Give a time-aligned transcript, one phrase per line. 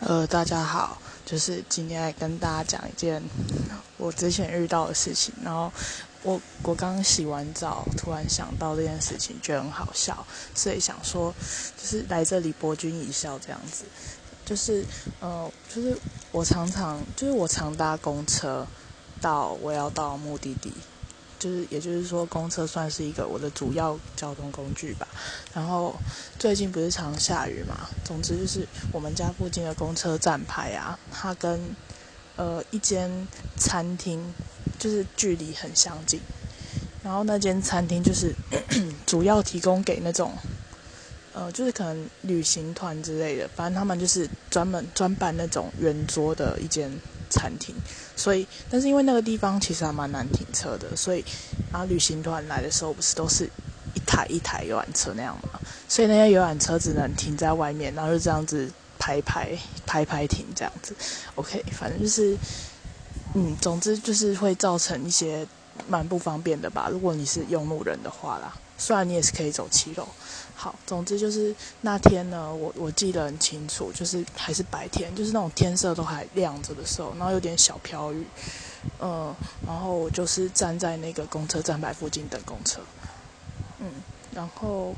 [0.00, 3.22] 呃，大家好，就是今天来跟大家讲一件
[3.96, 5.32] 我之前遇到的事情。
[5.42, 5.72] 然后
[6.22, 11.32] 我我刚洗完澡，突然想到这件事情，觉得很好笑，所以想说
[11.80, 13.84] 就是来这里博君一笑这样子。
[14.44, 14.84] 就是
[15.20, 15.96] 呃，就是
[16.30, 18.66] 我常常就是我常搭公车
[19.20, 20.72] 到我要到目的地。
[21.44, 25.06] 就是，也就是说，公车算是一个我的主要交通工具吧。
[25.52, 25.94] 然后
[26.38, 31.76] 最近不是常下雨嘛，总之就是我们家附近的公车站牌啊，它跟
[32.36, 33.28] 呃一间
[33.58, 34.34] 餐厅
[34.78, 36.18] 就是距离很相近。
[37.02, 38.34] 然后那间餐厅就是
[39.04, 40.32] 主要提供给那种
[41.34, 46.90] 呃，就是可能旅行团之类的，反正他们就是专门专办那种圆桌的一间。
[47.34, 47.74] 餐厅，
[48.14, 51.24] 所以，但是因为那个地方其实还蛮难停车的，所以，
[51.72, 53.44] 啊旅行团来的时候不是都是
[53.94, 59.50] 一台一台游览车那样嘛，所以那些游览车只能停在外面，然后就这样子排排
[59.84, 60.94] 排排停这样子。
[61.34, 62.36] OK，反正就是，
[63.34, 65.46] 嗯，总之就是会造成一些
[65.88, 66.88] 蛮不方便的吧。
[66.90, 68.54] 如果你是用路人的话啦。
[68.76, 70.04] 虽然你也是可以走七楼，
[70.56, 78.26] 好，总之就是那天呢，我我记得很清楚，就是还是白天，就是那种天色都还亮着的时候，然后有点小飘雨，
[78.98, 79.32] 嗯，
[79.64, 82.80] 然后我就是站在那个公车站牌附近等公车，
[83.78, 83.86] 嗯，
[84.34, 84.92] 然后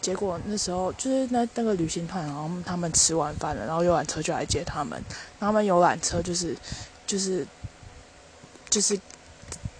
[0.00, 4.98] 结果那时候就是那那个旅行团，然后他们吃完饭了，然后游览车就来接他们，
[5.38, 6.56] 他们游览车就是
[7.06, 7.46] 就是
[8.70, 8.98] 就是。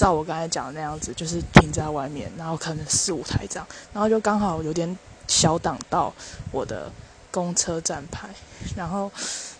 [0.00, 4.98] 照我刚才讲的那样子，就是停在外面，然后可能四五台这样，然后就刚好有点
[5.28, 6.10] 小挡到
[6.50, 6.90] 我的
[7.30, 8.30] 公车站牌，
[8.74, 9.12] 然后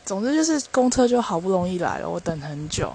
[0.06, 2.90] 总之就是公车就好不容易来了，我等很久，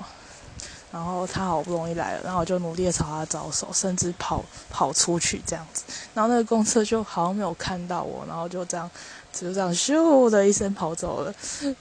[0.91, 5.83] 然后他好不容易来了，然后我就努力的朝他招手，甚至跑跑出去这样子，
[6.15, 8.89] 然后那个公车就好像没有看到我，然后就这样
[9.31, 11.31] 就这样咻的一声跑走了，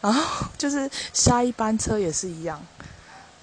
[0.02, 2.60] 然后就是下一班车也是一样。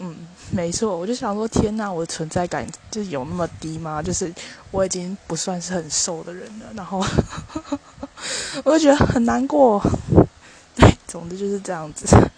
[0.03, 0.15] 嗯，
[0.51, 4.01] 没错，我就想说，天呐，我的存在感就有那么低吗？
[4.01, 4.33] 就是
[4.71, 6.99] 我已经不算是很瘦的人了，然后
[8.65, 9.79] 我就觉得很难过。
[10.75, 12.07] 对，总之就是这样子。